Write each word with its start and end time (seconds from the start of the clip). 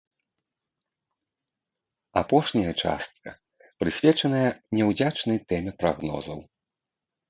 Апошняя 2.23 2.73
частка 2.87 3.29
прысвечаная 3.85 4.45
няўдзячнай 4.81 5.39
тэме 5.51 5.71
прагнозаў. 5.83 6.39